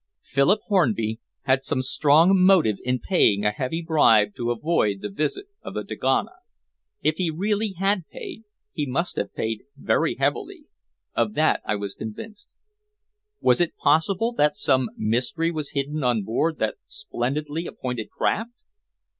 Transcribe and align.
Philip 0.23 0.61
Hornby 0.65 1.19
had 1.43 1.63
some 1.63 1.83
strong 1.83 2.31
motive 2.35 2.79
in 2.83 2.97
paying 2.97 3.45
a 3.45 3.51
heavy 3.51 3.83
bribe 3.83 4.33
to 4.35 4.49
avoid 4.49 5.01
the 5.01 5.11
visit 5.11 5.45
of 5.61 5.75
the 5.75 5.83
dogana. 5.83 6.37
If 7.03 7.17
he 7.17 7.29
really 7.29 7.73
had 7.73 8.07
paid, 8.07 8.41
he 8.73 8.87
must 8.87 9.15
have 9.17 9.31
paid 9.35 9.61
very 9.77 10.15
heavily; 10.15 10.63
of 11.15 11.35
that 11.35 11.61
I 11.67 11.75
was 11.75 11.93
convinced. 11.93 12.49
Was 13.41 13.61
it 13.61 13.77
possible 13.77 14.33
that 14.33 14.55
some 14.55 14.89
mystery 14.97 15.51
was 15.51 15.69
hidden 15.73 16.03
on 16.03 16.23
board 16.23 16.57
that 16.57 16.77
splendidly 16.87 17.67
appointed 17.67 18.09
craft? 18.09 18.53